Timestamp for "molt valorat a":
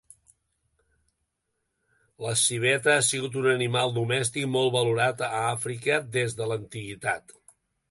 4.57-5.31